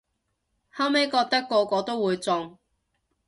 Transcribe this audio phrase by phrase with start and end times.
[0.71, 2.57] 後咪覺得個個都會中